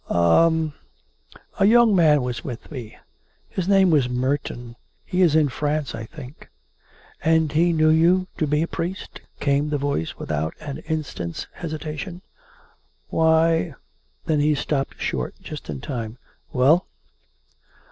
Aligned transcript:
""A... 0.09 0.71
a 1.59 1.65
young 1.65 1.95
man 1.95 2.23
was 2.23 2.43
with 2.43 2.71
me. 2.71 2.97
His 3.49 3.67
name 3.67 3.91
was 3.91 4.09
Merton. 4.09 4.75
He 5.05 5.21
is 5.21 5.35
in 5.35 5.47
France, 5.47 5.93
I 5.93 6.07
think."" 6.07 6.49
And 7.23 7.51
he 7.51 7.71
knew 7.71 7.89
you 7.91 8.25
to 8.39 8.47
be 8.47 8.63
a 8.63 8.67
priest?" 8.67 9.21
came 9.39 9.69
the 9.69 9.77
voice 9.77 10.17
with 10.17 10.31
out 10.31 10.55
an 10.59 10.79
instant's 10.89 11.45
hesitation." 11.53 12.23
Why" 13.09 13.75
Then 14.25 14.39
he 14.39 14.55
stopped 14.55 14.99
short, 14.99 15.35
just 15.39 15.69
in 15.69 15.81
time. 15.81 16.17
"Well?" 16.51 16.87